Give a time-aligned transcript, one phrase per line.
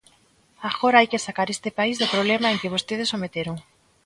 [0.69, 3.57] Agora hai que sacar este país do problema en que vostedes o meteron.